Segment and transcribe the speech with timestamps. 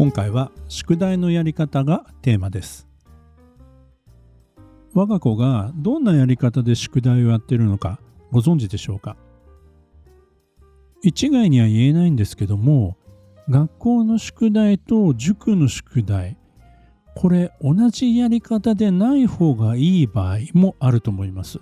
[0.00, 2.88] 今回は宿題のやり方がテーマです
[4.94, 8.00] 我が子がどんなやり方で宿題をやっているのか
[8.32, 9.18] ご存知でしょうか？
[11.02, 12.96] 一概には言えないんですけども
[13.50, 16.38] 学校の宿題と塾の宿題
[17.14, 21.58] これ同じやり方でない方がいい場合もあると思います。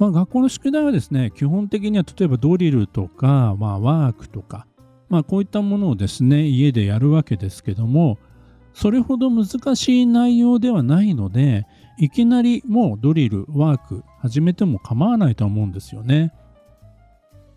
[0.00, 4.66] まあ、学校の宿題はですね基本的には例えばドリルとか、まあ、ワークとか、
[5.14, 8.18] まあ、こういったものをですね家でやるわけですけども
[8.72, 11.68] それほど難しい内容ではないので
[12.00, 16.32] いきなりもうドリルワーク始めても構わないと思うんですよね。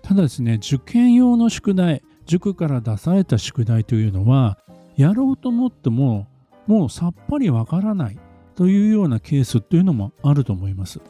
[0.00, 4.56] ただですね受験用の宿題塾から出された宿題というのは
[4.96, 6.28] やろうと思っても
[6.68, 8.18] もうさっぱりわからない
[8.54, 11.00] というようなケースというのもあると思います。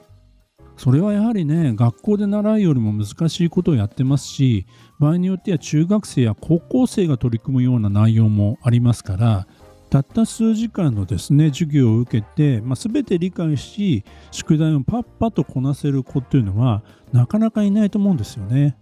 [0.83, 4.67] それはやはりね学校で習うよりも難しいことをやってますし
[4.99, 9.47] 場合によっては中学生や高校生が取り組むような内容もありますから
[9.91, 18.79] たった数時間のですね授業を受けて、まあ、全て理解し宿題をパッパとこなせる子っていうのはなかなかいないと思うんですよね。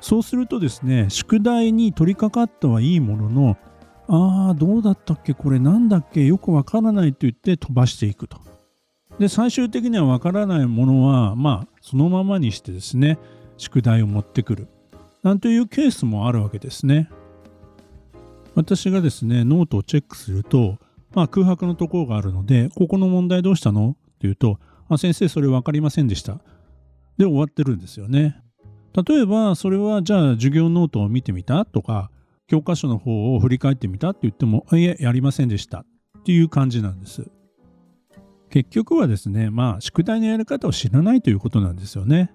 [0.00, 3.58] そうするとですね宿題に取り掛かったはいいものの
[4.08, 5.34] ああどうだったっけ？
[5.34, 6.24] これなんだっけ？
[6.24, 8.38] よくわからないと言って飛ばしていくと。
[9.18, 13.18] で最終的にはわからないものはまあそのままにしてですね
[13.56, 14.68] 宿題を持ってくる。
[15.22, 17.08] なんというケースもあるわけですね。
[18.54, 20.78] 私がですねノートをチェックすると、
[21.14, 23.90] まあ、空白のところがあるのでここの問題どうしたの？
[23.90, 24.58] って言うと
[24.88, 26.40] あ先生それ分かりませんでした
[27.18, 28.36] で終わってるんですよね。
[28.94, 31.64] 例えばそれはじゃあ授業ノートを見てみた？
[31.64, 32.10] とか
[32.46, 34.10] 教科書の方を振り返ってみた？
[34.10, 37.30] って言ってもいえやりませんでしたっていう感じなんです。
[38.56, 42.32] 結局はですねまあ宿題のやり方を知らないということなんですよね。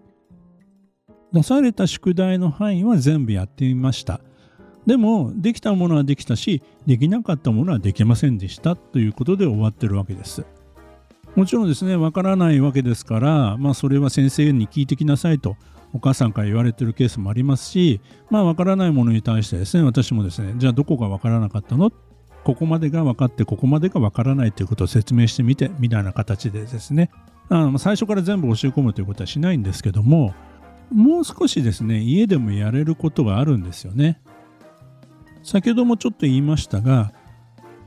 [1.34, 4.22] 出された宿題の範囲は全部やってみました。
[4.86, 8.76] でもできたものはできたしできなかったものはできませんでした。
[8.76, 10.46] ということで終わってるわけです。
[11.36, 15.58] もちろんですねわからないわけですからまあそれは先生に聞いてきなさいと
[15.92, 18.00] お母さんから言われてるケースもありますし
[18.30, 21.92] まあ分からないものに対してですね私もですねじゃあどこが分からなかったの？
[22.44, 27.12] ここまでが分かってここまでが分からないということを説明してみてみたいな形でですね。
[27.50, 30.34] あの最初から全部教え込むということはしないんですけども
[30.90, 34.22] もう少しですね家でもやれることがあるんですよね。
[35.44, 37.12] 先ほどもちょっと言いましたが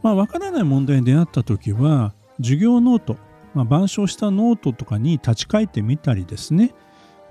[0.02, 3.16] まあ分からない問題に出会った時は授業ノート、
[3.54, 6.74] まあ、板書したノートとかに立ち返ってみたりですね。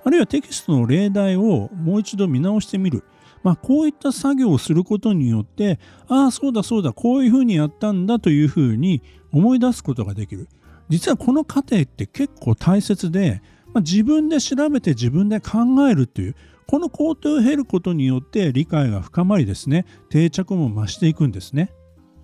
[0.05, 3.03] あるいはテキストの例題をもう一度見直してみる。
[3.43, 10.47] まあ、こういった作業をすることによって、ああ、そうだそうだ、こういうふうにやったんだというふうに思い出すことができる。
[10.89, 13.41] 実はこの過程って結構大切で、
[13.73, 16.35] まあ、自分で調べて自分で考えるという、
[16.67, 21.71] この工程を経ることによって理解が深まりですね、定着も増していくんですね。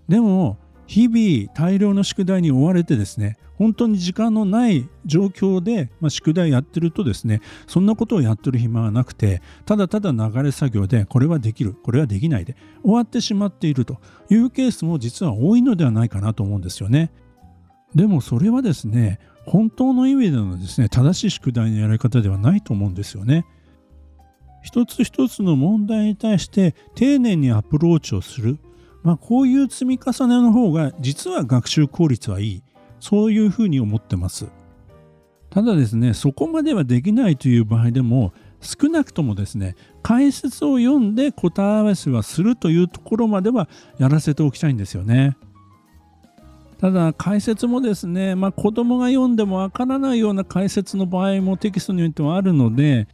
[0.08, 0.58] でも、
[0.90, 13.98] 日々大量の宿題に追われてですね本当に時間のない状況で、まあ、宿題やってるとですねそんなことをやってる暇はなくてただただ流れ作業でこれはできるこれはできないで終わってしまっていると
[14.32, 17.12] いうケースも実は多いのではないかなと思うんですよね。
[17.94, 23.46] でもそれはですね本当の意味でのですね正しい宿題のやり方ではないと思うんですよね。
[24.64, 28.58] 一つ一つの問題に対して丁寧にアプローチをする
[29.04, 32.64] まあ、こういう積み重ねの方が実は学習効率はいい。
[33.00, 34.48] そういうふうに思ってます。
[35.50, 45.38] ただですねそこまではできないという場合でも少なくともですね解説を読んで答え合わせはするというところまではやらせておきたいんですよね。
[46.79, 53.09] ただ解説もですね、まあ、子供が読んでもわからないような解説の場合もテキストによってはあるので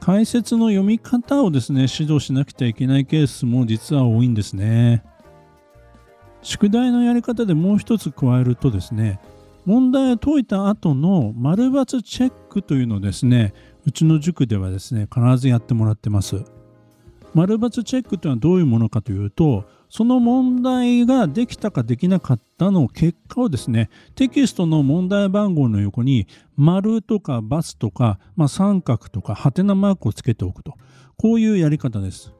[0.00, 5.04] 解説の読み方をですね指導しなくてはいけないケースも実は多いんですね。
[6.44, 9.18] 宿題のやり方でもう一つ加えるとですね
[9.64, 13.54] 問題を解いた後の丸抜チェックというのをですね
[13.86, 16.44] うちの塾ではですね必ずやってもらってます。
[17.32, 30.74] 丸抜チェックというのはどういうものかというとその問題ができたかできなかったの結果をですねテキストの問題番号の横に丸とか×とか、まあ、三角とかハテナマークをつけておくと。
[31.16, 32.34] こういうやり方です。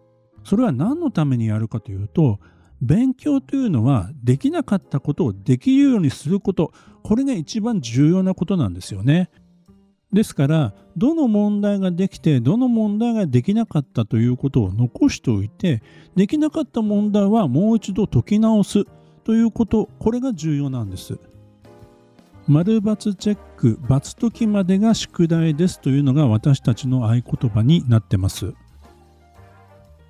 [0.45, 2.39] それは何のためにやるかというと
[2.85, 6.73] 勉強というのはできなかったことをできるようにすること
[7.03, 9.31] これが一番重要なことなんですよね。
[10.13, 15.83] ですからどの問題ができてどの問題ができなかったということを残しておいて
[16.15, 18.85] できなかった問題はもう一度解き直す
[19.25, 21.19] ということこれが重要なんです。
[22.47, 28.53] 丸×チェック×解きまでが宿題ですというのが私たちの合言葉になってます。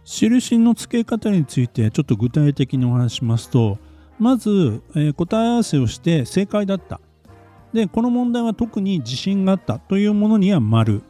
[0.04, 3.78] 印の付け方についてちょっと具体的にお話しますと
[4.18, 7.00] まず、えー、答え合わせをして正解だった。
[7.72, 11.02] でこの問題は特に自信があったというものには丸。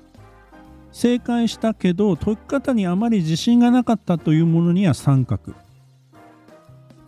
[0.93, 5.53] 正解したけど解き方にあまり自信がなかったというものには三角。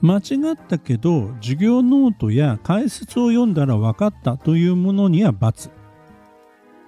[0.03, 5.71] 間違ったけど授業ノートや解説を読んだら分かったというものには×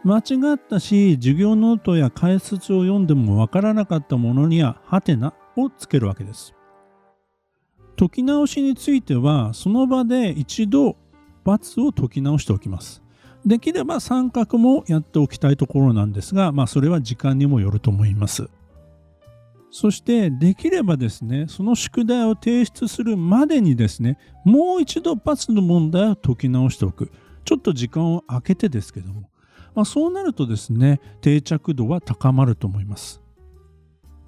[0.04, 6.54] 間違ったし授業ノートや解説を読んでも分からなかったものにはハテナをつけるわけです。
[7.98, 10.96] 解き直しについてはその場で一度
[11.44, 13.02] ×を解き直しておきます。
[13.44, 18.48] できれば三角もやっておきたいところなんですが、まあ、それは時間にもよると思います。
[19.70, 27.10] そしてできればですねその宿題を提出するまでにですねもう一度×の問題を解き直しておく。
[27.44, 29.30] ちょっと時間を空けてですけども
[29.78, 33.22] まあ、そうなるとですね定着度は高まると思います。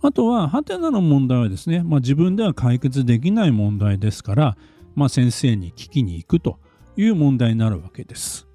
[0.01, 4.57] あとはハテナの問題はですね、まあ、自分では解決できない問題ですから、
[4.95, 6.61] まあ、先生に聞きに行くと
[6.97, 8.47] いう問題になるわけです。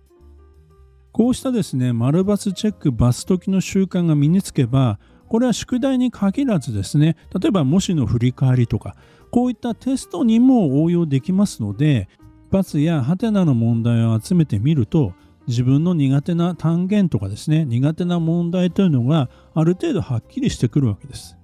[1.11, 4.97] こうしたですね丸バスチェックバス解きの習慣が身につけば
[5.27, 8.95] これは宿題に限らずですね例えば模試の振り返りとか
[9.31, 12.07] こういったテストにも応用できますので
[12.51, 15.13] バツやハテナの問題を集めてみると
[15.47, 21.37] 自分の苦手な単元とかですね苦手な問題というのがある程度はっきりしてくるわけです。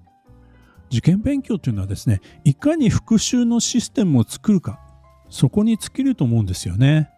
[0.92, 4.80] 受験勉強というのはですねいかに復習のシステムを作るか
[5.30, 7.10] そこに尽きると思うんですよね。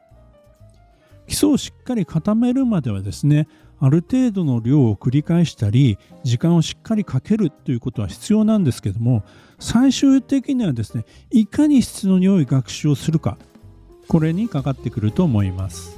[1.27, 3.47] 基礎をしっかり固めるまではですね
[3.79, 9.23] ある程度の量を繰り返したり時間をしっかりかけるということは必要なんですけども
[9.59, 13.37] 最終的にはですねいかに質の良い学習をするか
[14.07, 15.97] これにかかってくると思います。